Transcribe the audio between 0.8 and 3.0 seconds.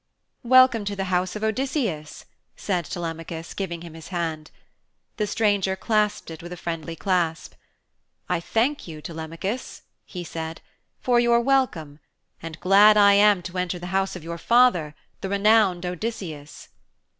to the house of Odysseus,' said